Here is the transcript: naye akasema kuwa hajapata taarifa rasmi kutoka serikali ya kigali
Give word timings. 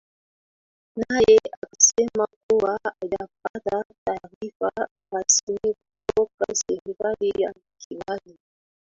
naye 1.01 1.39
akasema 1.61 2.27
kuwa 2.49 2.79
hajapata 2.83 3.85
taarifa 4.05 4.71
rasmi 5.13 5.59
kutoka 6.07 6.45
serikali 6.55 7.41
ya 7.41 7.53
kigali 7.87 8.37